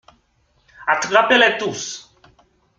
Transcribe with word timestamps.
Attrapez-les 0.87 1.59
tous! 1.59 2.11